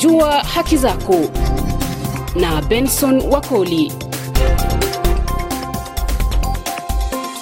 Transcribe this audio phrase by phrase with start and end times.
[0.00, 1.16] Jua haki zako
[2.40, 3.92] na Benson Wakoli.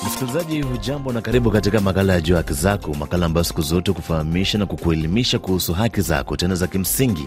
[0.07, 4.59] Msikilizaji hujambo na karibu katika makala ya Jua Haki Zako, makala ambayo siku zote kufahamisha
[4.59, 7.27] na kukuelimisha kuhusu haki zako tena za kimsingi.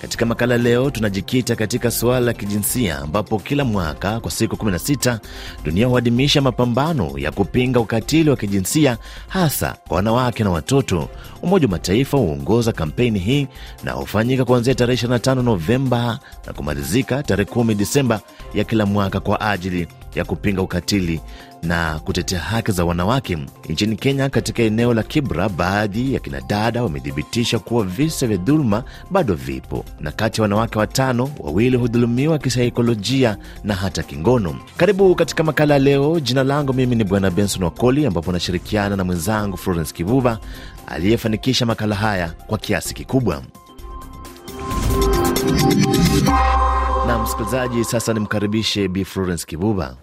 [0.00, 5.18] Katika makala leo tunajikita katika suala la kijinsia, ambapo kila mwaka kwa siku 16
[5.64, 11.08] dunia huadhimisha mapambano ya kupinga ukatili wa kijinsia, hasa kwa wanawake na watoto.
[11.42, 13.46] Umoja wa Mataifa huongoza kampeni hii
[13.84, 18.20] na hufanyika kuanzia tarehe 25 Novemba na kumalizika tarehe 10 Disemba
[18.54, 21.20] ya kila mwaka kwa ajili ya kupinga ukatili
[21.62, 24.28] na kutetea haki za wanawake nchini Kenya.
[24.28, 30.12] Katika eneo la Kibra, baadhi ya kinadada wamethibitisha kuwa visa vya dhuluma bado vipo, na
[30.12, 34.56] kati ya wanawake watano, wawili hudhulumiwa kisaikolojia na hata kingono.
[34.76, 36.20] Karibu katika makala ya leo.
[36.20, 40.38] Jina langu mimi ni Bwana Benson Wakoli, ambapo nashirikiana na mwenzangu Florence Kivuva
[40.86, 43.42] aliyefanikisha makala haya kwa kiasi kikubwa.
[47.06, 49.96] Na msikilizaji, sasa nimkaribishe Bi Florence Kivuva.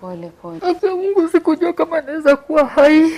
[0.00, 0.58] Pole pole.
[0.62, 3.12] Hata Mungu sikujua kama naweza kuwa hai.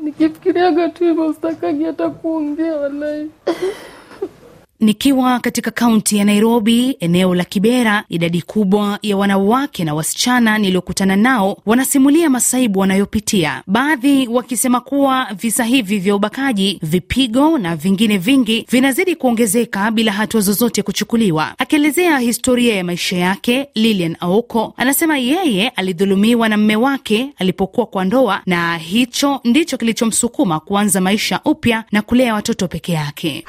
[0.00, 3.30] Nikifikiriaga tu hivyo sitakagi hata kuongea walai.
[4.82, 11.16] Nikiwa katika kaunti ya Nairobi, eneo la Kibera, idadi kubwa ya wanawake na wasichana niliokutana
[11.16, 18.66] nao wanasimulia masaibu wanayopitia, baadhi wakisema kuwa visa hivi vya ubakaji, vipigo na vingine vingi
[18.70, 21.54] vinazidi kuongezeka bila hatua zozote kuchukuliwa.
[21.58, 28.04] Akielezea historia ya maisha yake, Lilian Aoko anasema yeye alidhulumiwa na mme wake alipokuwa kwa
[28.04, 33.44] ndoa, na hicho ndicho kilichomsukuma kuanza maisha upya na kulea watoto peke yake.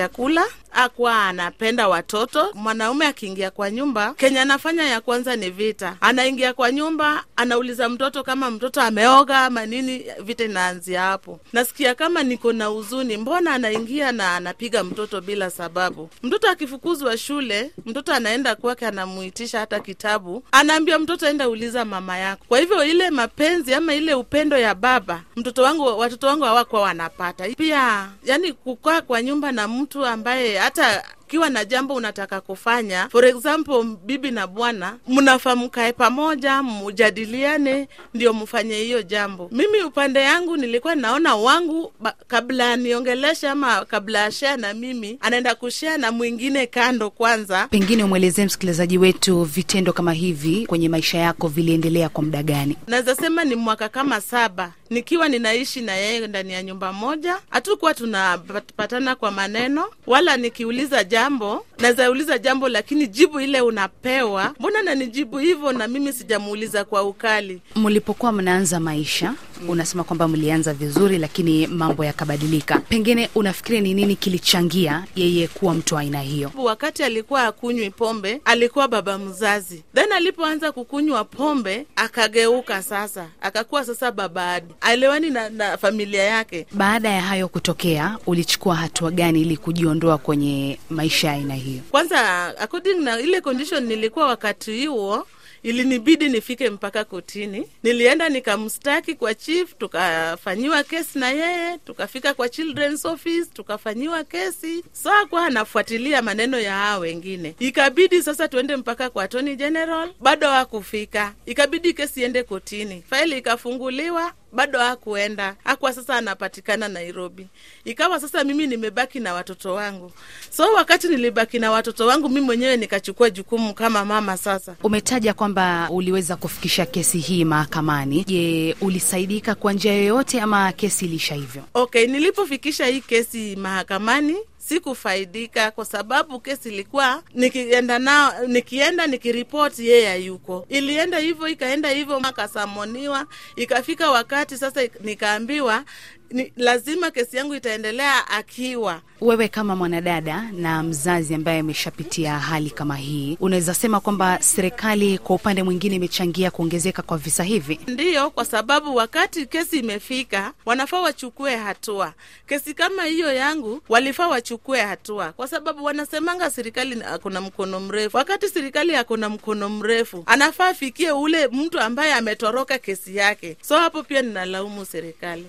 [0.00, 2.50] Yacula akuwa anapenda watoto.
[2.54, 5.96] Mwanaume akiingia kwa nyumba, Kenya anafanya ya kwanza ni vita.
[6.00, 10.04] Anaingia kwa nyumba, anauliza mtoto kama mtoto ameoga ama nini.
[10.24, 11.40] Vita inaanzia hapo.
[11.52, 16.10] Nasikia kama niko na huzuni, mbona anaingia na anapiga mtoto bila sababu.
[16.22, 22.44] Mtoto akifukuzwa shule, mtoto anaenda kwake, anamuitisha hata kitabu, anaambia mtoto enda uliza mama yako.
[22.48, 27.48] Kwa hivyo ile mapenzi ama ile upendo ya baba, mtoto wangu, watoto wangu hawakuwa wanapata.
[27.48, 33.24] Pia yani kukaa kwa nyumba na mtu ambaye hata kiwa na jambo unataka kufanya, for
[33.24, 39.48] example, bibi na bwana, mnafaa mkae pamoja, mjadiliane, ndio mfanye hiyo jambo.
[39.52, 45.54] Mimi upande yangu nilikuwa naona wangu ba, kabla niongeleshe ama kabla ashea na mimi, anaenda
[45.54, 47.66] kushea na mwingine kando kwanza.
[47.70, 52.76] Pengine umwelezee msikilizaji wetu vitendo kama hivi kwenye maisha yako viliendelea kwa muda gani?
[52.86, 57.36] Naweza sema ni mwaka kama saba nikiwa ninaishi na yeye ndani ya nyumba moja.
[57.50, 61.66] Hatukuwa tunapatana kwa maneno, wala nikiuliza jambo Jambo.
[61.80, 67.60] Naweza uliza jambo, lakini jibu ile unapewa, mbona nanijibu hivyo na mimi sijamuuliza kwa ukali.
[67.76, 69.34] Mlipokuwa mnaanza maisha,
[69.68, 72.78] unasema kwamba mlianza vizuri, lakini mambo yakabadilika.
[72.80, 76.52] Pengine unafikiri ni nini kilichangia yeye kuwa mtu wa aina hiyo?
[76.58, 84.12] Wakati alikuwa akunywi pombe, alikuwa baba mzazi, then alipoanza kukunywa pombe akageuka sasa, akakuwa sasa
[84.12, 86.66] baba aelewani na, na familia yake.
[86.72, 91.69] Baada ya hayo kutokea, ulichukua hatua gani ili kujiondoa kwenye maisha ya aina hiyo?
[91.90, 95.26] Kwanza according na ile condition nilikuwa wakati huo
[95.62, 97.68] ilinibidi nifike mpaka kotini.
[97.82, 104.84] Nilienda nikamstaki kwa chief, tukafanyiwa kesi na yeye, tukafika kwa children's office tukafanyiwa kesi.
[104.92, 110.48] Saa kwa anafuatilia maneno ya hawa wengine, ikabidi sasa tuende mpaka kwa attorney general, bado
[110.50, 111.34] hakufika.
[111.46, 117.46] Ikabidi kesi iende kotini, faili ikafunguliwa bado hakuenda, hakuwa sasa anapatikana Nairobi.
[117.84, 120.12] Ikawa sasa mimi nimebaki na watoto wangu,
[120.50, 124.36] so wakati nilibaki na watoto wangu, mimi mwenyewe nikachukua jukumu kama mama.
[124.36, 128.24] Sasa Umetaja kwamba uliweza kufikisha kesi hii mahakamani.
[128.28, 131.62] Je, ulisaidika kwa njia yoyote ama kesi ilisha hivyo?
[131.74, 134.36] okay, nilipofikisha hii kesi mahakamani
[134.68, 140.66] sikufaidika kwa sababu kesi ilikuwa nikienda nao, nikienda nikiripoti yeye hayuko.
[140.68, 143.26] Ilienda hivyo ikaenda hivyo, akasamoniwa.
[143.56, 145.84] Ikafika wakati sasa nikaambiwa
[146.30, 152.96] ni lazima kesi yangu itaendelea akiwa Wewe kama mwanadada na mzazi ambaye ameshapitia hali kama
[152.96, 157.80] hii, unaweza sema kwamba serikali kwa upande mwingine imechangia kuongezeka kwa visa hivi?
[157.86, 162.12] Ndiyo, kwa sababu wakati kesi imefika, wanafaa wachukue hatua.
[162.46, 168.16] Kesi kama hiyo yangu walifaa wachukue hatua, kwa sababu wanasemanga serikali akona mkono mrefu.
[168.16, 173.56] Wakati serikali akona mkono mrefu, anafaa afikie ule mtu ambaye ametoroka kesi yake.
[173.62, 175.46] So hapo pia ninalaumu serikali.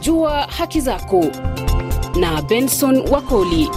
[0.00, 1.24] Jua haki zako
[2.20, 3.68] na Benson Wakoli.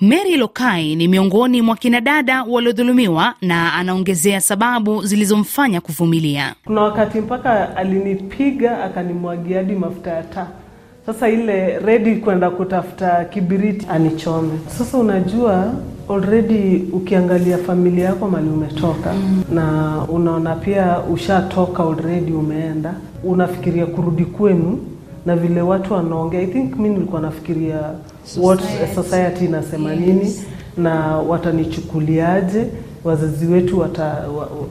[0.00, 6.54] Mary Lokai ni miongoni mwa kinadada waliodhulumiwa na anaongezea sababu zilizomfanya kuvumilia.
[6.64, 10.46] Kuna wakati mpaka alinipiga akanimwagia hadi mafuta ya taa.
[11.06, 14.58] Sasa ile redi kwenda kutafuta kibiriti anichome.
[14.78, 15.74] Sasa unajua
[16.10, 19.42] already ukiangalia familia yako mali umetoka mm.
[19.54, 22.94] na unaona pia ushatoka already umeenda,
[23.24, 24.78] unafikiria kurudi kwenu
[25.26, 26.40] na vile watu wanaongea.
[26.40, 27.80] I think mi nilikuwa nafikiria
[28.40, 28.60] what
[28.94, 30.34] society inasema nini
[30.76, 32.66] na watanichukuliaje,
[33.04, 34.24] wazazi wetu wata,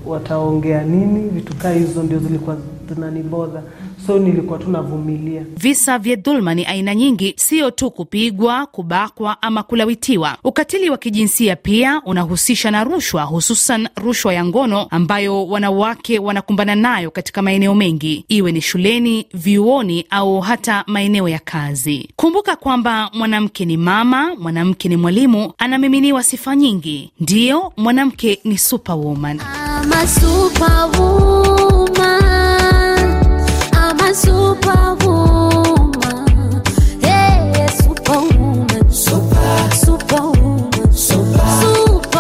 [0.06, 2.58] wataongea nini, vitu kaa hizo ndio zilikuwa
[2.94, 3.64] zinanibodha,
[4.08, 5.46] so nilikuwa tu navumilia.
[5.58, 10.38] Visa vya dhuluma ni aina nyingi, sio tu kupigwa, kubakwa ama kulawitiwa.
[10.44, 17.12] Ukatili wa kijinsia pia unahusisha na rushwa, hususan rushwa ya ngono ambayo wanawake wanakumbana nayo
[17.12, 22.10] katika maeneo mengi, iwe ni shuleni, vyuoni au hata maeneo ya kazi.
[22.16, 27.12] Kumbuka kwamba mwanamke ni mama, mwanamke ni mwalimu, anamiminiwa sifa nyingi.
[27.20, 29.40] Ndiyo, mwanamke ni superwoman.
[29.40, 32.01] I'm a superwoman.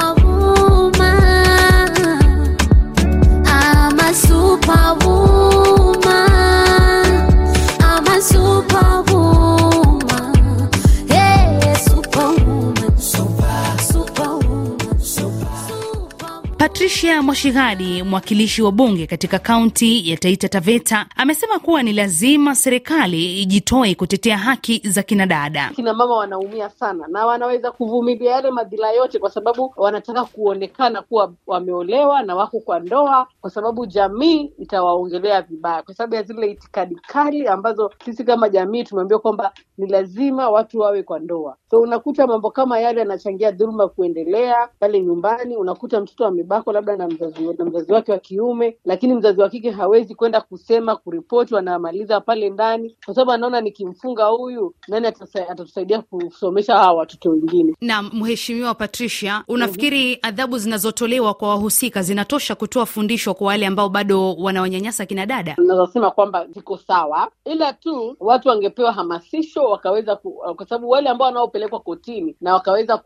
[0.01, 1.15] Superwoman.
[3.45, 5.60] I'm a superwoman.
[16.81, 23.41] Patricia Mwashigadi, mwakilishi wa bunge katika kaunti ya Taita Taveta, amesema kuwa ni lazima serikali
[23.41, 25.71] ijitoe kutetea haki za kinadada.
[25.75, 31.33] kina mama wanaumia sana na wanaweza kuvumilia yale madhila yote kwa sababu wanataka kuonekana kuwa
[31.47, 36.95] wameolewa na wako kwa ndoa, kwa sababu jamii itawaongelea vibaya, kwa sababu ya zile itikadi
[36.95, 41.55] kali ambazo sisi kama jamii tumeambiwa kwamba ni lazima watu wawe kwa ndoa.
[41.71, 45.55] So unakuta mambo kama yale yanachangia dhuluma kuendelea pale nyumbani.
[45.57, 49.71] Unakuta mtoto amebakwa labda na mzazi, na mzazi wake wa kiume, lakini mzazi wa kike
[49.71, 55.07] hawezi kwenda kusema kuripoti, wanamaliza pale ndani, kwa sababu anaona nikimfunga huyu nani
[55.49, 57.75] atatusaidia kusomesha hawa watoto wengine.
[57.81, 64.33] Na Mheshimiwa Patricia, unafikiri adhabu zinazotolewa kwa wahusika zinatosha kutoa fundisho kwa wale ambao bado
[64.33, 65.31] wanawanyanyasa kinadada?
[65.43, 65.55] dada?
[65.57, 71.25] Nazosema kwamba ziko sawa, ila tu watu wangepewa hamasisho wakaweza ku, kwa sababu wale ambao
[71.27, 72.97] wanaopelekwa kotini na wakaweza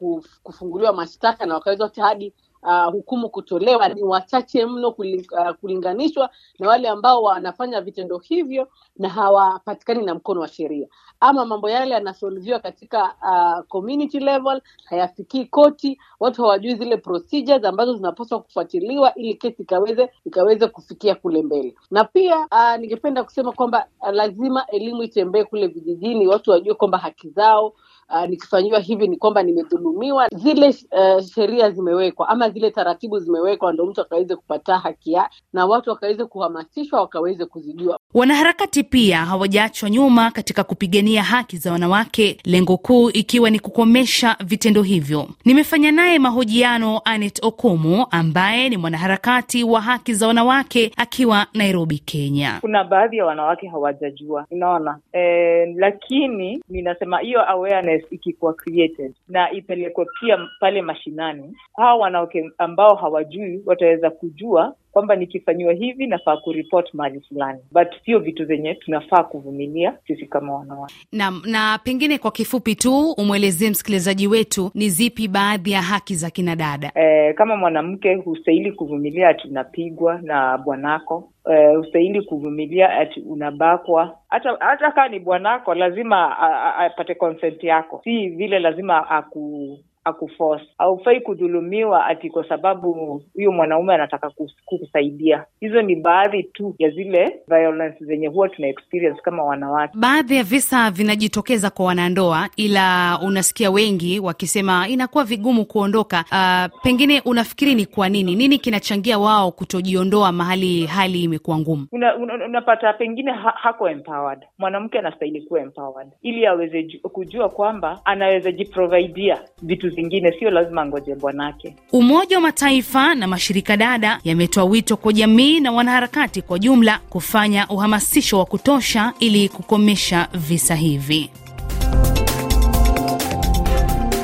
[0.43, 2.33] kufunguliwa mashtaka na wakaweza hadi
[2.65, 6.29] uh, hukumu kutolewa ni wachache mno kuling, uh, kulinganishwa
[6.59, 8.67] na wale ambao wanafanya vitendo hivyo
[8.97, 10.87] na hawapatikani na mkono wa sheria,
[11.19, 17.93] ama mambo yale yanasolviwa katika uh, community level, hayafikii koti, watu hawajui zile procedures ambazo
[17.93, 21.75] zinapaswa kufuatiliwa ili kesi ikaweze ikaweze kufikia kule mbele.
[21.91, 26.97] Na pia uh, ningependa kusema kwamba uh, lazima elimu itembee kule vijijini, watu wajue kwamba
[26.97, 27.73] haki zao
[28.09, 30.27] Uh, nikifanyiwa hivi ni kwamba nimedhulumiwa.
[30.35, 35.65] Zile uh, sheria zimewekwa ama zile taratibu zimewekwa, ndo mtu akaweze kupata haki yake na
[35.65, 37.99] watu wakaweze kuhamasishwa wakaweze kuzijua.
[38.13, 44.81] Wanaharakati pia hawajaachwa nyuma katika kupigania haki za wanawake, lengo kuu ikiwa ni kukomesha vitendo
[44.83, 45.27] hivyo.
[45.45, 52.57] Nimefanya naye mahojiano Anet Okumu ambaye ni mwanaharakati wa haki za wanawake akiwa Nairobi, Kenya.
[52.61, 60.05] kuna baadhi ya wanawake hawajajua unaona e, lakini ninasema hiyo awareness ikikuwa created na ipelekwe
[60.19, 67.21] pia pale mashinani hawa wanawake ambao hawajui wataweza kujua kwamba nikifanyiwa hivi nafaa kuripot mahali
[67.21, 67.59] fulani.
[67.71, 70.95] But sio vitu zenye tunafaa kuvumilia sisi kama wanawake.
[71.11, 76.29] Na, na pengine kwa kifupi tu umwelezie msikilizaji wetu ni zipi baadhi ya haki za
[76.29, 76.91] kinadada.
[76.95, 81.29] e, kama mwanamke hustahili kuvumilia ati unapigwa na bwanako.
[81.51, 84.17] Eh, hustahili kuvumilia ati unabakwa.
[84.29, 86.37] Hata hata kaa ni bwanako lazima
[86.77, 88.01] apate consent yako.
[88.03, 95.45] Si vile lazima aku akuforce haufai kudhulumiwa ati kwa sababu huyo mwanaume anataka kus- kukusaidia
[95.59, 100.43] hizo ni baadhi tu ya zile violence zenye huwa tuna experience kama wanawake Baadhi ya
[100.43, 106.25] visa vinajitokeza kwa wanandoa, ila unasikia wengi wakisema inakuwa vigumu kuondoka.
[106.31, 108.35] Uh, pengine unafikiri ni kwa nini?
[108.35, 111.87] Nini kinachangia wao kutojiondoa mahali hali imekuwa ngumu?
[111.91, 118.01] una, una, unapata pengine ha, hako empowered mwanamke anastahili kuwa empowered ili aweze kujua kwamba
[118.05, 124.63] anaweza jiprovidia vitu zingine sio lazima ngoje bwanake Umoja wa Mataifa na mashirika dada yametoa
[124.63, 131.29] wito kwa jamii na wanaharakati kwa jumla kufanya uhamasisho wa kutosha ili kukomesha visa hivi.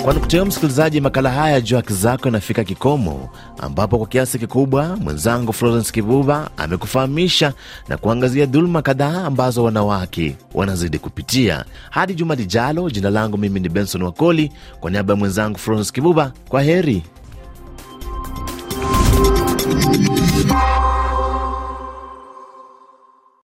[0.03, 4.97] Kwa nukta hiyo, msikilizaji, makala haya juu haki zako yanafika kikomo, ambapo kwa kiasi kikubwa
[4.97, 7.53] mwenzangu Florence Kibuba amekufahamisha
[7.89, 11.65] na kuangazia dhuluma kadhaa ambazo wanawake wanazidi kupitia.
[11.89, 16.31] Hadi juma lijalo, jina langu mimi ni Benson Wakoli, kwa niaba ya mwenzangu Florence Kibuba,
[16.49, 17.03] kwa heri.